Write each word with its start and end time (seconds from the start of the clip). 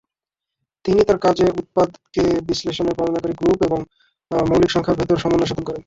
তিনি 0.85 1.01
তার 1.03 1.19
কাজে 1.19 1.45
উৎপাদকে 1.61 2.23
বিশ্লেষণ 2.49 2.87
বর্ণনাকারী 2.91 3.33
গ্রুপ 3.39 3.59
এবং 3.67 3.79
মৌলিক 4.31 4.71
সংখ্যার 4.71 4.99
ভেতর 4.99 5.21
সমন্বয় 5.23 5.49
সাধন 5.49 5.65
করেন। 5.65 5.79